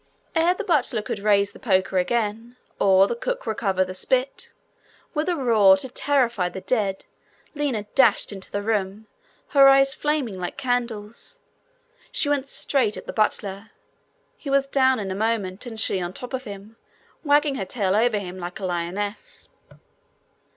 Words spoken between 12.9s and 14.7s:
at the butler. He was